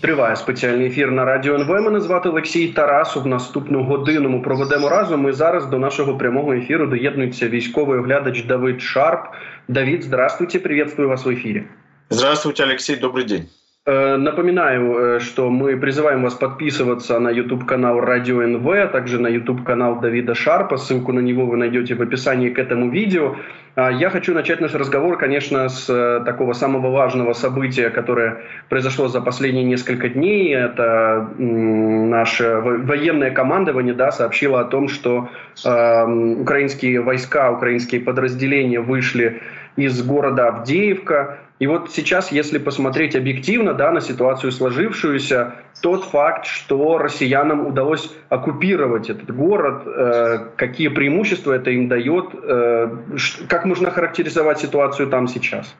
[0.00, 1.68] Триває спеціальний ефір на радіо НВ.
[1.68, 3.26] Мене звати Олексій Тарасов.
[3.26, 5.28] Наступну годину ми проведемо разом.
[5.28, 9.26] І зараз до нашого прямого ефіру доєднується військовий оглядач Давид Шарп.
[9.68, 11.64] Давид, здравствуйте, приветствую вас в ефірі.
[12.10, 13.46] Здравствуйте, Олексій, добрий день.
[13.90, 19.26] Э, напоминаю, э, что мы призываем вас подписываться на YouTube-канал Радио НВ, а также на
[19.26, 20.76] YouTube-канал Давида Шарпа.
[20.76, 23.34] Ссылку на него вы найдете в описании к этому видео.
[23.74, 29.08] А, я хочу начать наш разговор, конечно, с э, такого самого важного события, которое произошло
[29.08, 30.54] за последние несколько дней.
[30.54, 35.30] Это наше военное командование да, сообщило о том, что
[35.64, 36.04] э,
[36.38, 39.40] украинские войска, украинские подразделения вышли
[39.74, 41.38] из города Авдеевка.
[41.60, 48.10] И вот сейчас, если посмотреть объективно да, на ситуацию сложившуюся, тот факт, что россиянам удалось
[48.30, 52.96] оккупировать этот город, э, какие преимущества это им дает, э,
[53.46, 55.76] как можно характеризовать ситуацию там сейчас?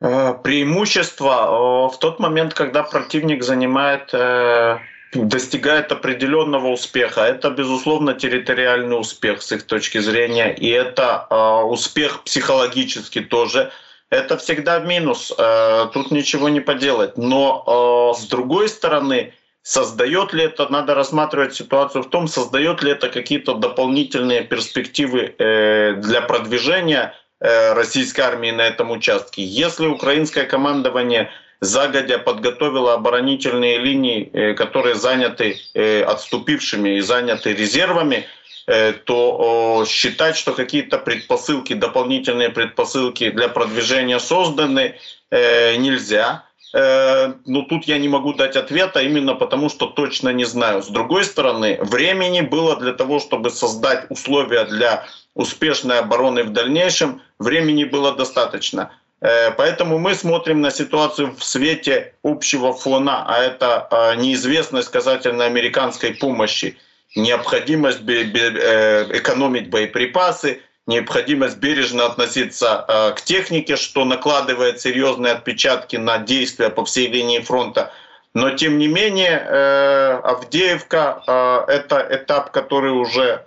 [0.00, 4.78] Э, преимущество э, в тот момент, когда противник занимает э,
[5.12, 7.20] достигает определенного успеха.
[7.22, 11.26] Это, безусловно, территориальный успех с их точки зрения, и это
[11.64, 13.72] успех психологически тоже.
[14.10, 17.16] Это всегда минус, э, тут ничего не поделать.
[17.16, 22.90] Но э, с другой стороны, создает ли это, надо рассматривать ситуацию в том, создает ли
[22.90, 29.42] это какие-то дополнительные перспективы э, для продвижения российской армии на этом участке.
[29.42, 35.56] Если украинское командование загодя подготовила оборонительные линии, которые заняты
[36.06, 38.26] отступившими и заняты резервами,
[39.04, 44.94] то считать, что какие-то предпосылки, дополнительные предпосылки для продвижения созданы,
[45.30, 46.44] нельзя.
[46.72, 50.82] Но тут я не могу дать ответа именно потому, что точно не знаю.
[50.82, 55.04] С другой стороны, времени было для того, чтобы создать условия для
[55.34, 58.92] успешной обороны в дальнейшем, времени было достаточно.
[59.20, 65.44] Э, поэтому мы смотрим на ситуацию в свете общего фона, а это э, неизвестность касательно
[65.44, 66.76] американской помощи,
[67.16, 76.68] необходимость э, экономить боеприпасы, необходимость бережно относиться к технике, что накладывает серьезные отпечатки на действия
[76.68, 77.92] по всей линии фронта.
[78.34, 79.38] Но тем не менее,
[80.24, 81.22] Авдеевка—
[81.68, 83.44] это этап, который уже,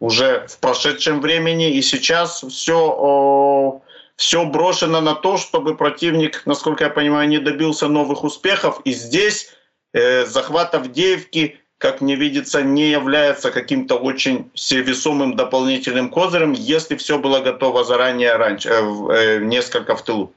[0.00, 3.80] уже в прошедшем времени, и сейчас все
[4.16, 8.80] все брошено на то, чтобы противник, насколько я понимаю, не добился новых успехов.
[8.84, 9.52] И здесь
[9.92, 17.18] э, захват Авдеевки, как мне видится, не является каким-то очень весомым дополнительным козырем, если все
[17.18, 18.80] было готово заранее раньше, э,
[19.12, 20.32] э, несколько в тылу.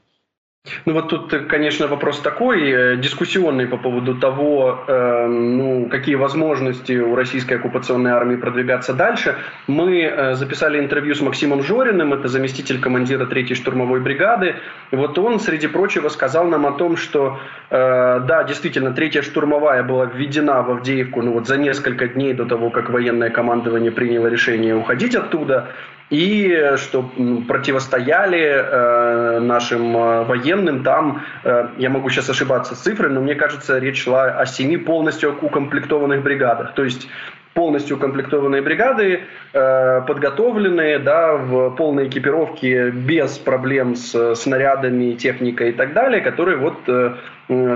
[0.84, 6.98] Ну вот тут, конечно, вопрос такой, э, дискуссионный по поводу того, э, ну, какие возможности
[6.98, 9.36] у российской оккупационной армии продвигаться дальше.
[9.66, 14.56] Мы э, записали интервью с Максимом Жориным, это заместитель командира 3-й штурмовой бригады.
[14.90, 17.38] Вот он, среди прочего, сказал нам о том, что,
[17.70, 22.44] э, да, действительно, 3-я штурмовая была введена в Авдеевку ну, вот за несколько дней до
[22.44, 25.68] того, как военное командование приняло решение уходить оттуда
[26.10, 27.10] и что
[27.46, 33.34] противостояли э, нашим э, военным там, э, я могу сейчас ошибаться с цифрой, но мне
[33.34, 36.72] кажется, речь шла о семи полностью укомплектованных бригадах.
[36.74, 37.08] То есть
[37.52, 39.20] полностью укомплектованные бригады,
[39.52, 46.56] э, подготовленные, да, в полной экипировке, без проблем с снарядами, техникой и так далее, которые
[46.56, 47.16] вот э,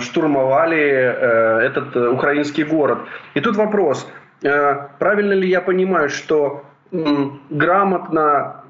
[0.00, 3.00] штурмовали э, этот украинский город.
[3.34, 4.09] И тут вопрос,
[4.43, 8.64] э, правильно ли я понимаю, что грамотно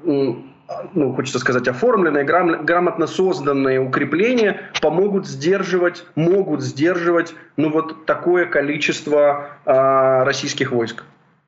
[0.93, 9.49] ну, хочется сказать, оформленные, грамотно созданные укрепления помогут сдерживать, могут сдерживать, ну, вот такое количество
[9.65, 11.03] э, российских войск.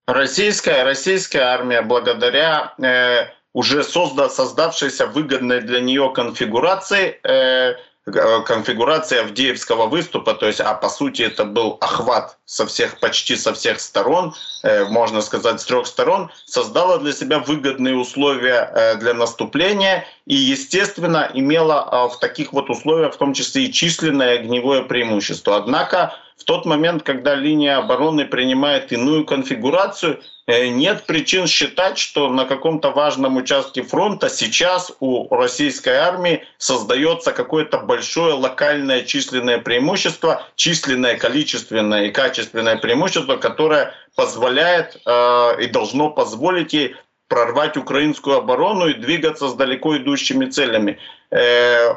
[0.08, 7.76] Российская, российская армия благодаря э, уже созда, создавшейся выгодной для нее конфигурации э,
[8.08, 13.36] Э, конфигурация Авдеевского выступа, то есть, а по сути это был охват со всех, почти
[13.36, 18.96] со всех сторон, э, можно сказать, с трех сторон, создала для себя выгодные условия э,
[18.98, 24.84] для наступления и, естественно, имела в таких вот условиях в том числе и численное огневое
[24.84, 25.56] преимущество.
[25.56, 32.30] Однако в тот момент, когда линия обороны принимает иную конфигурацию, Э, нет причин считать, что
[32.30, 40.44] на каком-то важном участке фронта сейчас у российской армии создается какое-то большое локальное численное преимущество,
[40.56, 46.96] численное, количественное и качественное преимущество, которое позволяет э, и должно позволить ей
[47.28, 51.00] прорвать украинскую оборону и двигаться с далеко идущими целями.
[51.32, 51.88] Э,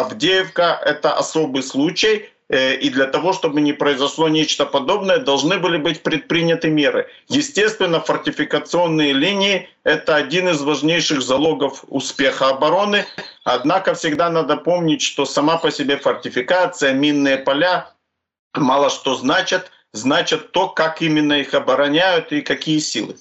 [0.00, 5.78] Авдеевка— это особый случай, э, и для того, чтобы не произошло нечто подобное, должны были
[5.78, 7.08] быть предприняты меры.
[7.28, 13.06] Естественно, фортификационные линии— это один из важнейших залогов успеха обороны.
[13.44, 17.90] Однако всегда надо помнить, что сама по себе фортификация, минные поля
[18.54, 23.16] мало что значат, значит то, как именно их обороняют и какие силы.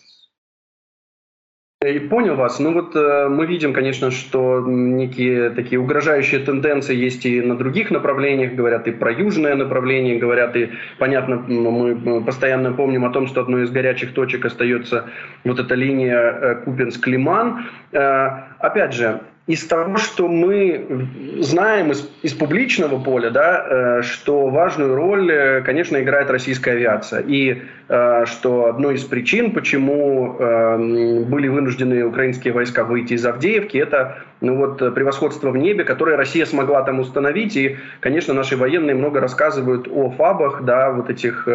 [1.86, 2.60] И понял вас.
[2.60, 7.92] Ну вот э, мы видим, конечно, что некие такие угрожающие тенденции есть и на других
[7.92, 8.54] направлениях.
[8.54, 13.64] Говорят и про южное направление, говорят и, понятно, мы постоянно помним о том, что одной
[13.64, 15.10] из горячих точек остается
[15.44, 17.66] вот эта линия э, Купинск-Лиман.
[17.92, 18.30] Э,
[18.60, 21.10] опять же, из того, что мы
[21.40, 23.66] знаем из, из публичного поля, да,
[24.00, 27.22] э, что важную роль, э, конечно, играет российская авиация.
[27.28, 34.20] И э, что одной из причин, почему были вынуждены украинские войска выйти из Авдеевки, это
[34.40, 37.58] ну вот, превосходство в небе, которое Россия смогла там установить.
[37.58, 41.48] И, конечно, наши военные много рассказывают о ФАБах, да, вот этих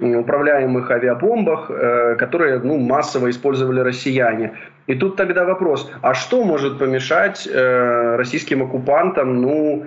[0.00, 1.70] управляемых авиабомбах,
[2.18, 4.52] которые ну, массово использовали россияне.
[4.90, 9.86] И тут тогда вопрос, а что может помешать э, российским оккупантам, ну,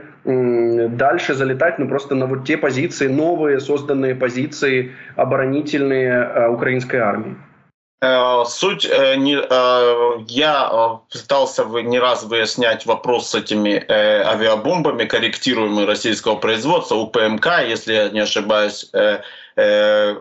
[0.96, 7.36] дальше залетать, ну, просто на вот те позиции, новые созданные позиции оборонительные э, украинской армии?
[8.02, 16.36] Э, суть, э, э, я пытался не раз выяснять вопрос с этими авиабомбами, корректируемыми российского
[16.36, 18.90] производства, УПМК, если я не ошибаюсь,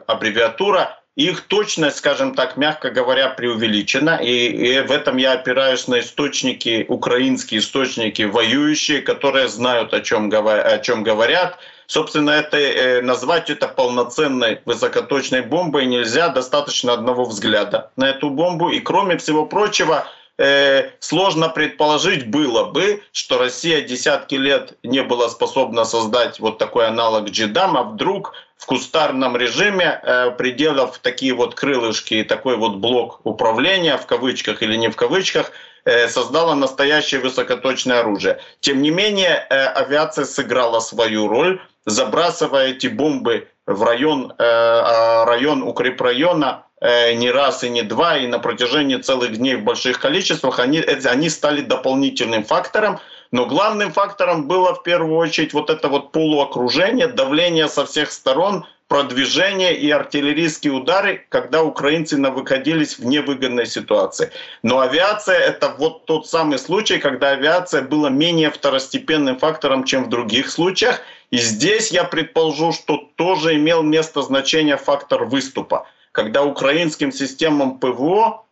[0.07, 4.17] аббревиатура их точность, скажем так, мягко говоря, преувеличена.
[4.23, 10.31] И, и в этом я опираюсь на источники, украинские источники, воюющие, которые знают, о чем,
[10.33, 11.59] о чем говорят.
[11.87, 18.71] Собственно, это, э, назвать это полноценной высокоточной бомбой нельзя, достаточно одного взгляда на эту бомбу.
[18.71, 20.07] И кроме всего прочего,
[20.39, 26.87] э, сложно предположить было бы, что Россия десятки лет не была способна создать вот такой
[26.87, 28.33] аналог джидам, а вдруг
[28.63, 34.63] в кустарном режиме, э, приделав такие вот крылышки и такой вот блок управления, в кавычках
[34.63, 35.51] или не в кавычках,
[35.85, 38.39] э, создала настоящее высокоточное оружие.
[38.61, 45.63] Тем не менее, э, авиация сыграла свою роль, забрасывая эти бомбы в район, а район
[45.63, 50.59] укрепрайона Э, не раз и не два, и на протяжении целых дней в больших количествах,
[50.59, 52.99] они, они стали дополнительным фактором.
[53.33, 58.67] Но главным фактором было в первую очередь вот это вот полуокружение, давление со всех сторон,
[58.89, 64.31] продвижение и артиллерийские удары, когда украинцы выходились в невыгодной ситуации.
[64.63, 70.09] Но авиация— это вот тот самый случай, когда авиация была менее второстепенным фактором, чем в
[70.11, 71.01] других случаях.
[71.31, 78.45] И здесь я предположу, что тоже имел место значение фактор выступа когда украинским системам ПВО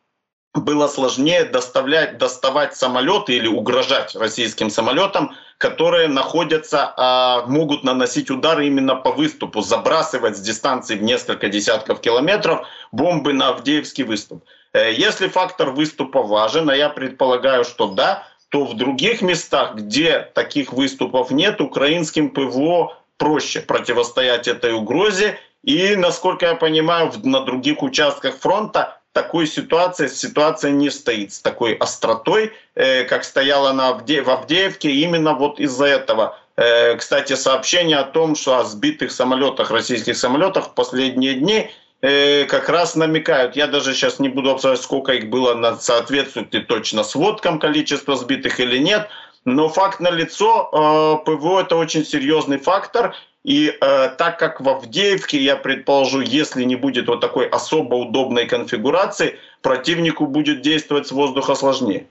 [0.55, 8.67] было сложнее доставлять, доставать самолеты или угрожать российским самолетам, которые находятся, а, могут наносить удары
[8.67, 14.45] именно по выступу, забрасывать с дистанции в несколько десятков километров бомбы на Авдеевский выступ.
[14.73, 20.21] Э, если фактор выступа важен, а я предполагаю, что да, то в других местах, где
[20.35, 27.83] таких выступов нет, украинским ПВО проще противостоять этой угрозе и, насколько я понимаю, на других
[27.83, 34.23] участках фронта такой ситуации, ситуация не стоит с такой остротой, э, как стояла на Авде,
[34.23, 36.39] в Авдеевке, именно вот из-за этого.
[36.57, 41.71] Э, кстати, сообщение о том, что о сбитых самолетах, российских самолетах в последние дни
[42.03, 43.57] э, как раз намекают.
[43.57, 48.61] Я даже сейчас не буду обсуждать, сколько их было, соответствует ли точно сводкам количество сбитых
[48.61, 49.09] или нет,
[49.45, 55.39] но факт на лицо, ПВО это очень серьезный фактор, и э, так как в Авдеевке,
[55.39, 61.55] я предположу, если не будет вот такой особо удобной конфигурации, противнику будет действовать с воздуха
[61.55, 62.07] сложнее.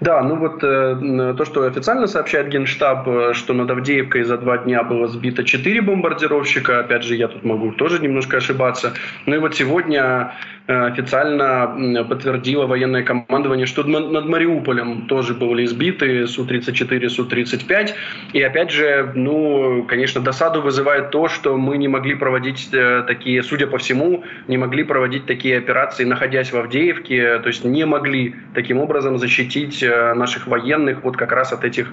[0.00, 4.58] Да, ну вот э, то, что официально сообщает Генштаб, э, что над Авдеевкой за два
[4.58, 6.80] дня было сбито четыре бомбардировщика.
[6.80, 8.92] Опять же, я тут могу тоже немножко ошибаться.
[9.26, 10.32] Ну и вот сегодня
[10.70, 17.90] Э, официально подтвердило военное командование, что над Мариуполем тоже были избиты Су-34, Су-35.
[18.34, 23.42] И опять же, ну, конечно, досаду вызывает то, что мы не могли проводить э, такие,
[23.42, 28.36] судя по всему, не могли проводить такие операции, находясь в Авдеевке, то есть не могли
[28.54, 31.92] таким образом защитить э, наших военных вот как раз от этих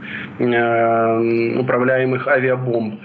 [1.60, 3.02] управляемых авиабомб.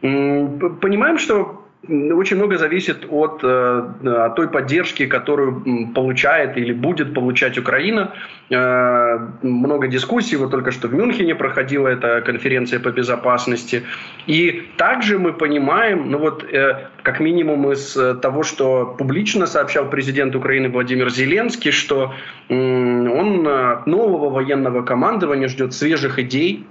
[0.00, 7.58] Понимаем, что очень много зависит от, э, от той поддержки, которую получает или будет получать
[7.58, 8.12] Украина.
[8.50, 13.82] Э, много дискуссий, вот только что в Мюнхене проходила эта конференция по безопасности.
[14.28, 20.36] И также мы понимаем, ну вот э, как минимум из того, что публично сообщал президент
[20.36, 22.14] Украины Владимир Зеленский, что
[22.48, 23.42] он
[23.86, 26.64] нового военного командования ждет свежих идей,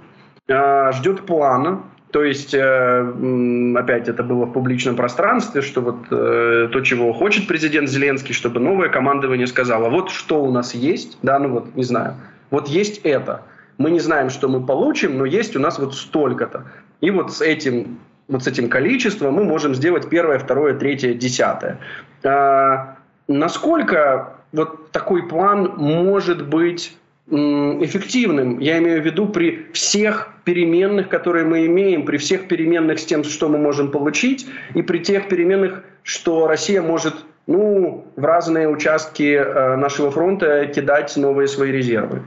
[0.48, 6.80] ждет плана, То есть, э, опять это было в публичном пространстве, что вот э, то,
[6.82, 11.48] чего хочет президент Зеленский, чтобы новое командование сказало, вот что у нас есть, да, ну
[11.48, 12.16] вот, не знаю,
[12.50, 13.42] вот есть это.
[13.78, 16.66] Мы не знаем, что мы получим, но есть у нас вот столько-то.
[17.00, 21.78] И вот с этим, вот с этим количеством мы можем сделать первое, второе, третье, десятое.
[22.22, 26.94] А, насколько вот такой план может быть
[27.32, 33.06] эффективным, я имею в виду при всех переменных, которые мы имеем, при всех переменных с
[33.06, 37.14] тем, что мы можем получить, и при тех переменных, что Россия может
[37.46, 42.22] ну, в разные участки э, нашего фронта кидать новые свои резервы.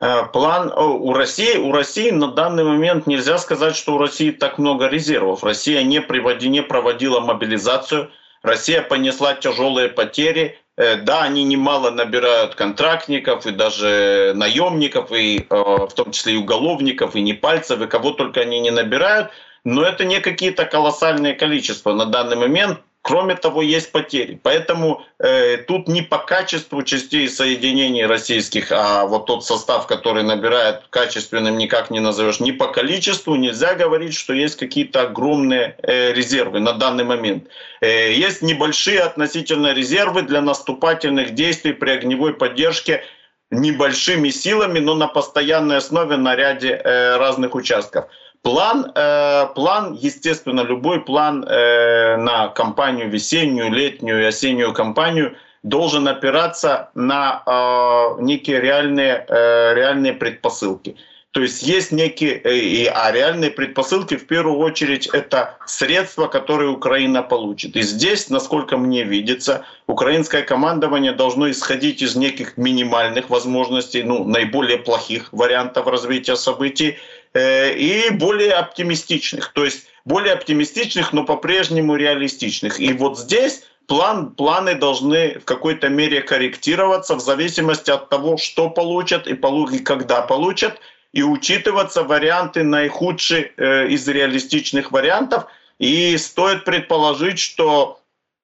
[0.00, 4.58] Э, план у России, у России на данный момент нельзя сказать, что у России так
[4.58, 5.44] много резервов.
[5.44, 8.10] Россия не, приводи, не проводила мобилизацию,
[8.42, 15.44] Россия понесла тяжелые потери, Э, да, они немало набирают контрактников и даже наемников, и э,
[15.50, 19.30] в том числе и уголовников, и непальцев, и кого только они не набирают,
[19.64, 22.80] но это не какие-то колоссальные количества на данный момент.
[23.02, 24.38] Кроме того, есть потери.
[24.42, 30.82] Поэтому э, тут не по качеству частей соединений российских, а вот тот состав, который набирает
[30.90, 32.40] качественным, никак не назовешь.
[32.40, 37.48] Не по количеству нельзя говорить, что есть какие-то огромные э, резервы на данный момент.
[37.80, 43.02] Э, есть небольшие относительно резервы для наступательных действий при огневой поддержке
[43.50, 48.06] небольшими силами, но на постоянной основе на ряде э, разных участков.
[48.42, 56.08] План, э, план, естественно, любой план э, на кампанию весеннюю, летнюю и осеннюю кампанию должен
[56.08, 60.96] опираться на э, некие реальные, э, реальные предпосылки.
[61.32, 67.22] То есть есть некие, э, а реальные предпосылки в первую очередь это средства, которые Украина
[67.22, 67.76] получит.
[67.76, 74.78] И здесь, насколько мне видится, украинское командование должно исходить из неких минимальных возможностей, ну, наиболее
[74.78, 76.96] плохих вариантов развития событий,
[77.38, 79.52] и более оптимистичных.
[79.52, 82.80] То есть более оптимистичных, но по-прежнему реалистичных.
[82.80, 88.70] И вот здесь план, планы должны в какой-то мере корректироваться в зависимости от того, что
[88.70, 90.80] получат и, и когда получат,
[91.12, 95.46] и учитываться варианты наихудшие э, из реалистичных вариантов.
[95.78, 98.00] И стоит предположить, что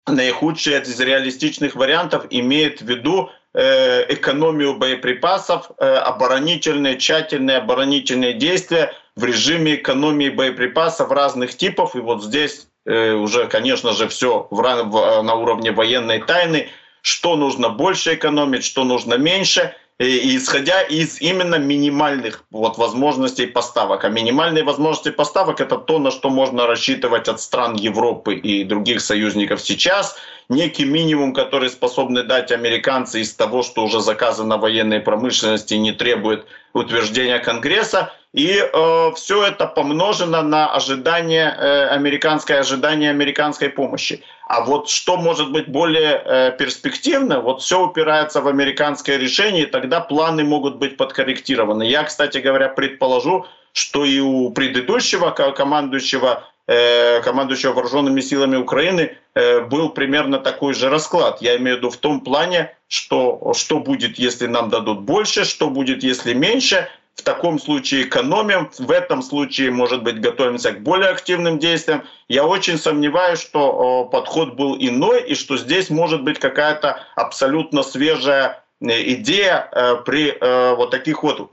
[0.07, 8.93] наихудший из реалистичных вариантов имеет в виду Э, экономию боеприпасов, э, оборонительные, тщательные оборонительные действия
[9.15, 11.95] в режиме экономии боеприпасов разных типов.
[11.95, 16.69] И вот здесь э, уже, конечно же, все на уровне военной тайны,
[17.01, 24.03] что нужно больше экономить, что нужно меньше– и исходя из именно минимальных вот возможностей поставок.
[24.03, 29.01] А минимальные возможности поставок это то, на что можно рассчитывать от стран Европы и других
[29.01, 30.15] союзников сейчас.
[30.53, 36.45] Некий минимум, который способны дать американцы из того, что уже заказано военной промышленности, не требует
[36.73, 38.13] утверждения Конгресса.
[38.33, 44.23] И э, все это помножено на ожидание, э, американское ожидание американской помощи.
[44.47, 49.71] А вот что может быть более э, перспективно, вот все упирается в американское решение, и
[49.71, 51.83] тогда планы могут быть подкорректированы.
[51.83, 59.89] Я, кстати говоря, предположу, что и у предыдущего командующего командующего вооруженными силами Украины э, был
[59.89, 61.41] примерно такой же расклад.
[61.41, 65.69] Я имею в виду в том плане, что что будет, если нам дадут больше, что
[65.69, 71.09] будет, если меньше, в таком случае экономим, в этом случае, может быть, готовимся к более
[71.09, 72.03] активным действиям.
[72.27, 78.49] Я очень сомневаюсь, что подход был иной, и что здесь может быть какая-то абсолютно свежая
[78.49, 81.49] э, идея э, при э, вот таких вот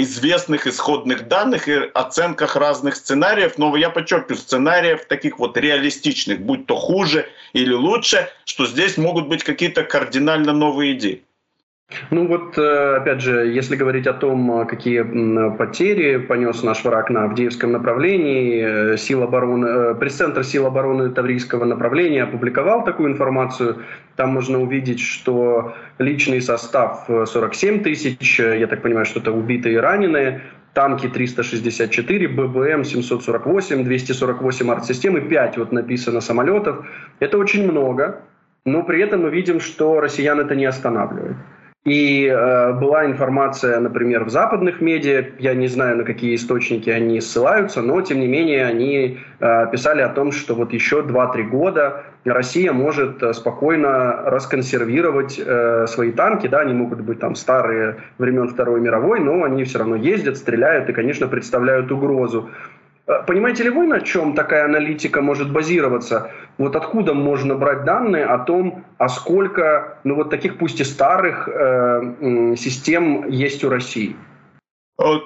[0.00, 6.66] известных исходных данных и оценках разных сценариев, но я подчеркиваю, сценариев таких вот реалистичных, будь
[6.66, 11.24] то хуже или лучше, что здесь могут быть какие-то кардинально новые идеи.
[12.10, 15.02] Ну вот, э, опять же, если говорить о том, какие
[15.56, 21.64] потери понес наш враг на Авдеевском направлении, э, сил обороны, э, пресс-центр сил обороны Таврийского
[21.64, 23.82] направления опубликовал такую информацию.
[24.16, 29.78] Там можно увидеть, что личный состав 47 тысяч, я так понимаю, что это убитые и
[29.78, 30.42] раненые,
[30.74, 36.86] танки 364, ББМ 748, 248 артсистем и 5 вот написано самолетов.
[37.18, 38.20] Это очень много,
[38.64, 41.36] но при этом мы видим, что россиян это не останавливает.
[41.86, 47.22] И э, была информация, например, в западных медиа, я не знаю, на какие источники они
[47.22, 52.04] ссылаются, но тем не менее они э, писали о том, что вот еще 2-3 года
[52.26, 58.48] Россия может э, спокойно расконсервировать э, свои танки, да, они могут быть там старые времен
[58.48, 62.50] Второй мировой, но они все равно ездят, стреляют и, конечно, представляют угрозу.
[63.06, 66.30] Э, понимаете ли вы, на чем такая аналитика может базироваться?
[66.58, 71.48] Вот откуда можно брать данные о том, а сколько, ну вот таких пусть и старых
[71.48, 74.16] э, систем есть у России?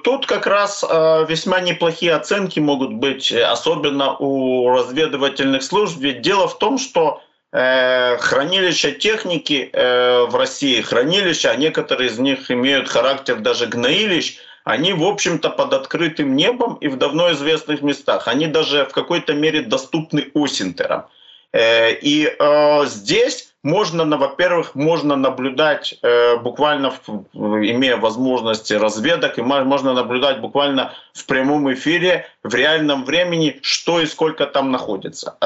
[0.05, 0.85] Тут как раз
[1.27, 5.99] весьма неплохие оценки могут быть, особенно у разведывательных служб.
[5.99, 7.19] Ведь дело в том, что
[7.51, 15.03] хранилища техники в России, хранилища, а некоторые из них имеют характер даже гноилищ, они, в
[15.03, 18.27] общем-то, под открытым небом и в давно известных местах.
[18.27, 21.05] Они даже в какой-то мере доступны осинтерам.
[21.53, 26.93] Э, и э, здесь можно, во-первых, можно наблюдать э, буквально,
[27.33, 34.07] имея возможности разведок, и можно наблюдать буквально в прямом эфире, в реальном времени, что и
[34.07, 35.37] сколько там находится.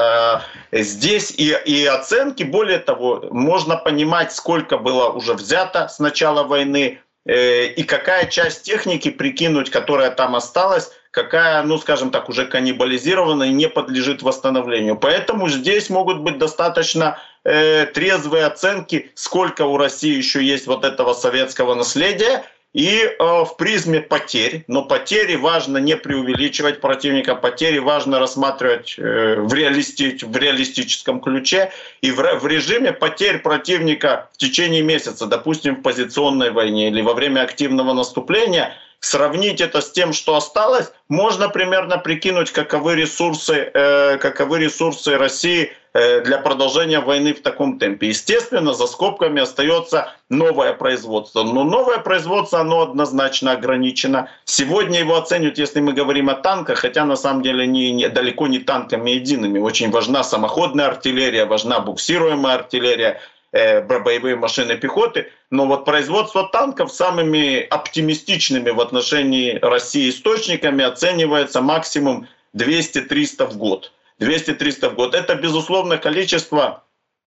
[0.72, 7.00] Здесь и, и оценки, более того, можно понимать, сколько было уже взято с начала войны,
[7.26, 13.52] и какая часть техники прикинуть, которая там осталась, какая, ну, скажем так, уже каннибализирована и
[13.52, 14.96] не подлежит восстановлению.
[14.96, 21.12] Поэтому здесь могут быть достаточно э, трезвые оценки, сколько у России еще есть вот этого
[21.12, 28.20] советского наследия, и э, в призме потерь, но потери важно не преувеличивать противника, потери важно
[28.20, 35.26] рассматривать э, в, реалисти, в реалистическом ключе и в, режиме потерь противника в течение месяца,
[35.26, 40.92] допустим, в позиционной войне или во время активного наступления– сравнить это с тем, что осталось,
[41.08, 47.78] можно примерно прикинуть, каковы ресурсы, э, каковы ресурсы России э, для продолжения войны в таком
[47.78, 48.08] темпе.
[48.08, 51.42] Естественно, за скобками остается новое производство.
[51.42, 54.28] Но новое производство, оно однозначно ограничено.
[54.44, 58.46] Сегодня его оценивают, если мы говорим о танках, хотя на самом деле не, не, далеко
[58.48, 59.58] не танками едиными.
[59.58, 63.20] Очень важна самоходная артиллерия, важна буксируемая артиллерия,
[63.52, 71.60] Э, боевые машины пехоты, но вот производство танков самыми оптимистичными в отношении России источниками оценивается
[71.60, 73.92] максимум 200-300 в год.
[74.20, 75.16] 200-300 в год.
[75.16, 76.84] Это, безусловно, количество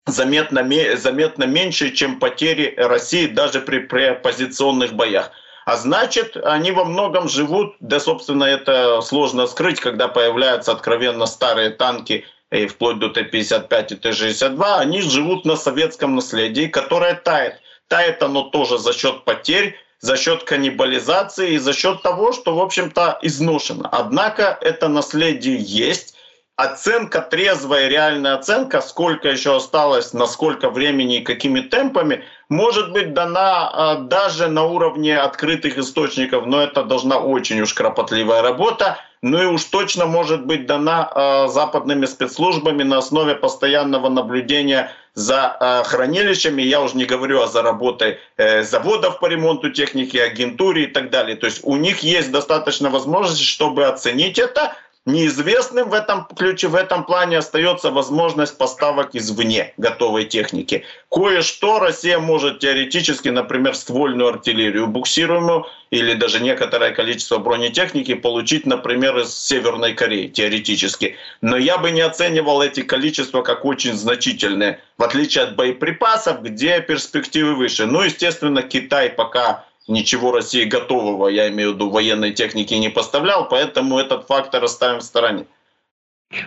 [0.05, 5.31] заметно, заметно меньше, чем потери России даже при, при позиционных боях.
[5.65, 11.71] А значит, они во многом живут, да, собственно, это сложно скрыть, когда появляются откровенно старые
[11.71, 17.61] танки и вплоть до Т-55 и Т-62, они живут на советском наследии, которое тает.
[17.89, 22.61] Тает оно тоже за счет потерь, за счет каннибализации и за счет того, что, в
[22.61, 23.89] общем-то, изношено.
[23.93, 26.17] Однако это наследие есть,
[26.57, 33.15] оценка, трезвая реальная оценка, сколько еще осталось, на сколько времени и какими темпами, может быть
[33.15, 39.43] дана а, даже на уровне открытых источников, но это должна очень уж кропотливая работа, ну
[39.43, 45.83] и уж точно может быть дана а, западными спецслужбами на основе постоянного наблюдения за а,
[45.85, 46.63] хранилищами.
[46.63, 51.11] Я уже не говорю о за работой э, заводов по ремонту техники, агентуре и так
[51.11, 51.37] далее.
[51.37, 54.75] То есть у них есть достаточно возможности, чтобы оценить это,
[55.07, 60.85] Неизвестным в этом ключе, в этом плане остается возможность поставок извне готовой техники.
[61.11, 69.19] Кое-что Россия может теоретически, например, ствольную артиллерию буксируемую или даже некоторое количество бронетехники получить, например,
[69.19, 71.17] из Северной Кореи, теоретически.
[71.41, 76.79] Но я бы не оценивал эти количества как очень значительные, в отличие от боеприпасов, где
[76.83, 77.87] перспективы выше.
[77.87, 83.49] Ну, естественно, Китай пока ничего России готового, я имею в виду военной техники, не поставлял,
[83.49, 85.47] поэтому этот фактор оставим в стороне.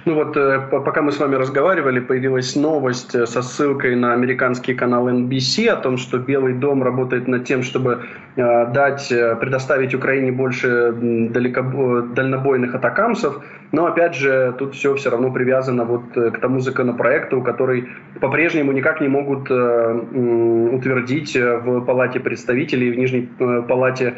[0.06, 4.74] Ну вот, э, пока мы с вами разговаривали, появилась новость э, со ссылкой на американский
[4.74, 8.02] канал NBC о том, что Белый дом работает над тем, чтобы
[8.38, 13.44] э, дать, предоставить Украине больше далеко, дальнобойных атакамсов.
[13.74, 17.90] Но опять же, тут все все равно привязано вот к тому законопроекту, который
[18.22, 23.30] по-прежнему никак не могут утвердить в Палате представителей, в Нижней
[23.68, 24.14] Палате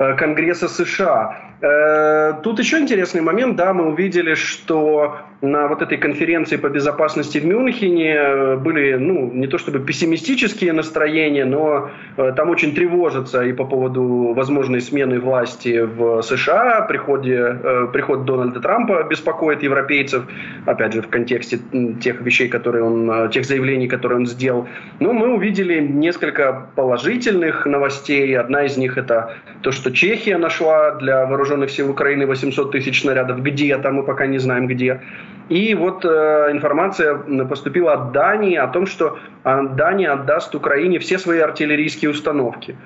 [0.00, 1.50] Конгресса США.
[1.62, 7.38] Э, тут еще интересный момент, да, мы увидели, что на вот этой конференции по безопасности
[7.38, 13.42] в Мюнхене э, были, ну, не то чтобы пессимистические настроения, но э, там очень тревожатся
[13.42, 17.58] и по поводу возможной смены власти в США, приходе,
[17.92, 20.24] приход Дональда Трампа беспокоит европейцев,
[20.64, 21.58] опять же, в контексте
[22.02, 24.66] тех вещей, которые он, тех заявлений, которые он сделал.
[24.98, 28.38] Но мы увидели несколько положительных новостей.
[28.38, 33.42] Одна из них это то, что Чехия нашла для вооруженных сил Украины 800 тысяч снарядов
[33.42, 35.00] где-то, мы пока не знаем где.
[35.48, 41.18] И вот э, информация поступила от Дании о том, что э, Дания отдаст Украине все
[41.18, 42.76] свои артиллерийские установки.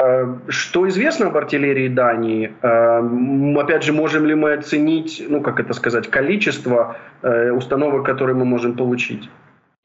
[0.00, 2.52] Э, что известно об артиллерии Дании?
[2.62, 8.36] Э, опять же, можем ли мы оценить, ну как это сказать, количество э, установок, которые
[8.36, 9.28] мы можем получить?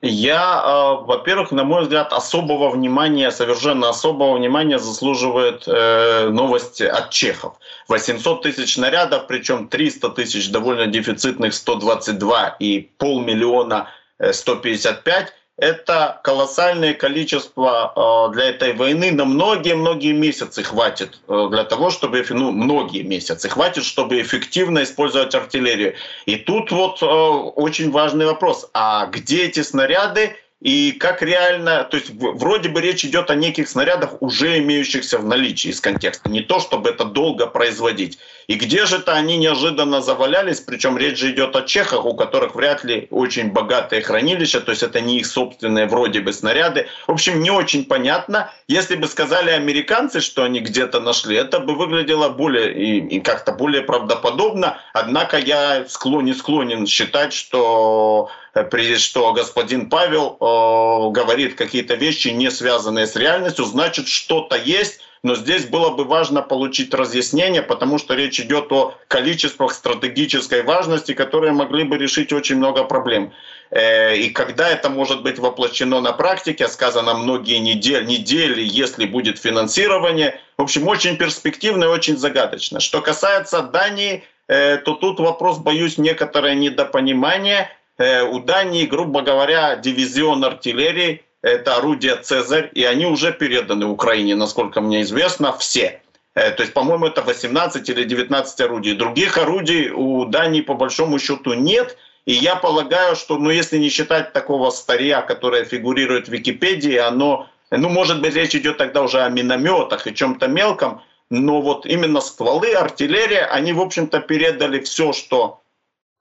[0.07, 7.09] Я, э, во-первых, на мой взгляд, особого внимания, совершенно особого внимания заслуживает э, новость от
[7.09, 7.55] чехов.
[7.87, 13.87] 800 тысяч снарядов, причем 300 тысяч довольно дефицитных 122 и полмиллиона
[14.31, 21.89] 155 это колоссальное количество э, для этой войны на многие-многие месяцы хватит э, для того,
[21.91, 25.95] чтобы, ну, многие месяцы хватит, чтобы эффективно использовать артиллерию.
[26.25, 31.97] И тут вот э, очень важный вопрос, а где эти снаряды и как реально, то
[31.97, 36.41] есть вроде бы речь идет о неких снарядах, уже имеющихся в наличии из контекста, не
[36.41, 38.17] то, чтобы это долго производить.
[38.47, 42.83] И где же-то они неожиданно завалялись, причем речь же идет о чехах, у которых вряд
[42.83, 46.87] ли очень богатые хранилища, то есть это не их собственные вроде бы снаряды.
[47.07, 48.51] В общем, не очень понятно.
[48.67, 53.51] Если бы сказали американцы, что они где-то нашли, это бы выглядело более и, и как-то
[53.51, 54.77] более правдоподобно.
[54.93, 62.49] Однако я склонен, склонен считать, что Э, что господин Павел э, говорит какие-то вещи, не
[62.49, 68.13] связанные с реальностью, значит, что-то есть, но здесь было бы важно получить разъяснение, потому что
[68.13, 73.33] речь идет о количествах стратегической важности, которые могли бы решить очень много проблем.
[73.71, 79.39] Э, и когда это может быть воплощено на практике, сказано многие недели, недели, если будет
[79.39, 80.39] финансирование.
[80.57, 82.79] В общем, очень перспективно и очень загадочно.
[82.79, 89.77] Что касается Дании, э, то тут вопрос, боюсь, некоторое недопонимание– Э, у Дании, грубо говоря,
[89.77, 96.01] дивизион артиллерии, это орудия «Цезарь», и они уже переданы Украине, насколько мне известно, все.
[96.33, 98.95] Э, то есть, по-моему, это 18 или 19 орудий.
[98.95, 101.97] Других орудий у Дании по большому счету нет.
[102.25, 107.47] И я полагаю, что, ну, если не считать такого старья, которое фигурирует в Википедии, оно,
[107.69, 112.21] ну, может быть, речь идет тогда уже о минометах и чем-то мелком, но вот именно
[112.21, 115.61] стволы, артиллерия, они, в общем-то, передали все, что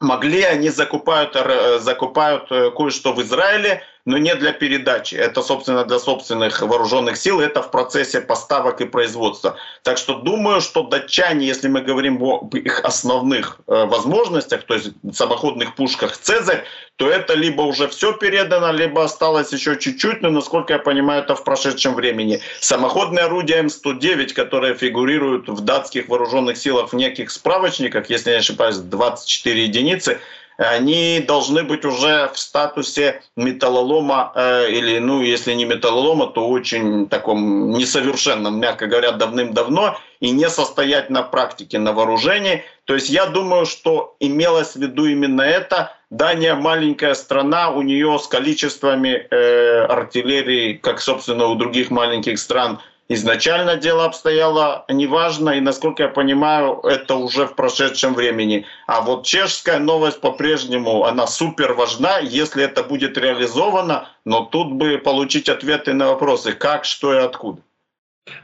[0.00, 5.14] могли, они закупают, э, закупают э, кое-что в Израиле, но не для передачи.
[5.14, 9.56] Это, собственно, для собственных вооруженных сил, это в процессе поставок и производства.
[9.82, 14.90] Так что думаю, что датчане, если мы говорим о их основных э, возможностях, то есть
[15.12, 16.64] самоходных пушках «Цезарь»,
[16.96, 21.34] то это либо уже все передано, либо осталось еще чуть-чуть, но, насколько я понимаю, это
[21.34, 22.40] в прошедшем времени.
[22.60, 28.76] Самоходные орудия М109, которые фигурируют в датских вооруженных силах в неких справочниках, если не ошибаюсь,
[28.76, 30.20] 24 единицы,
[30.56, 37.08] они должны быть уже в статусе металлолома э, или, ну, если не металлолома, то очень
[37.08, 42.64] таком несовершенном, мягко говоря, давным-давно и не состоять на практике на вооружении.
[42.84, 45.92] То есть я думаю, что имелось в виду именно это.
[46.10, 52.78] Дания маленькая страна, у нее с количествами э, артиллерии, как, собственно, у других маленьких стран–
[53.08, 58.64] Изначально дело обстояло неважно, и, насколько я понимаю, это уже в прошедшем времени.
[58.86, 64.96] А вот чешская новость по-прежнему, она супер важна, если это будет реализовано, но тут бы
[64.96, 67.60] получить ответы на вопросы, как, что и откуда.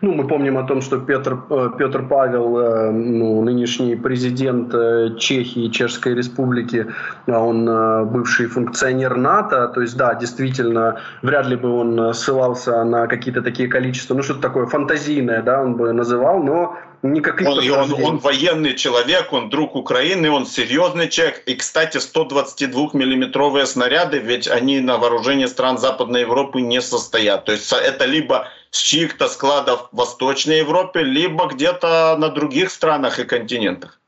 [0.02, 5.16] Ну, мы помним о том, что Петр, э, Петр Павел, э, ну, нынешний президент э,
[5.18, 6.86] Чехии, Чешской Республики,
[7.26, 7.66] а он
[8.10, 13.68] бывший функционер НАТО, то есть, да, действительно, вряд ли бы он ссылался на какие-то такие
[13.68, 18.74] количества, ну, что-то такое фантазийное, да, он бы называл, но никаких он, он, он военный
[18.74, 21.42] человек, он друг Украины, он серьезный человек.
[21.46, 27.44] И, кстати, 122-миллиметровые снаряды, ведь они на вооружении стран Западной Европы не состоят.
[27.44, 33.18] То есть это либо с чьих-то складов в Восточной Европе, либо где-то на других странах
[33.18, 34.00] и континентах.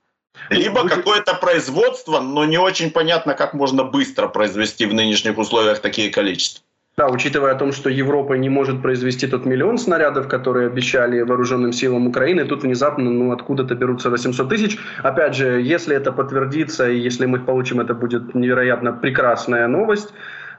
[0.51, 6.11] Либо какое-то производство, но не очень понятно, как можно быстро произвести в нынешних условиях такие
[6.11, 6.63] количества.
[6.95, 11.73] Да, учитывая о том, что Европа не может произвести тот миллион снарядов, которые обещали вооруженным
[11.73, 14.79] силам Украины, тут внезапно ну, откуда-то берутся 800 тысяч.
[15.03, 20.13] Опять же, если это подтвердится, и если мы их получим, это будет невероятно прекрасная новость.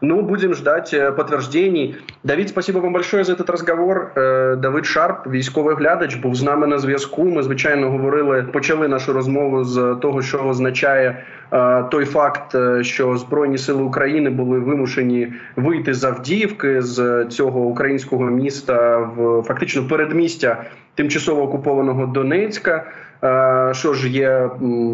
[0.06, 1.96] Ну, будем ждать э, подтверждений.
[2.24, 4.12] Давид, спасибо вам большое за этот розговор.
[4.18, 7.24] Е, Давид Шарп, військовий глядач, був з нами на зв'язку.
[7.24, 13.18] Ми звичайно говорили, почали нашу розмову з того, що означає е, той факт, е, що
[13.18, 20.63] збройні сили України були вимушені вийти з Авдіївки з цього українського міста в фактично передмістя
[20.96, 22.86] тимчасово окупованого Донецька.
[23.23, 24.49] Е, що ж є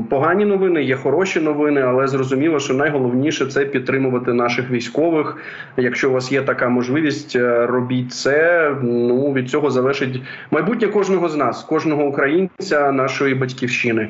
[0.10, 5.38] погані новини, є хороші новини, але зрозуміло, що найголовніше це підтримувати наших військових.
[5.78, 8.72] Якщо у вас є така можливість, е, робіть це.
[8.82, 14.08] Ну від цього залежить майбутнє кожного з нас, кожного українця, нашої батьківщини.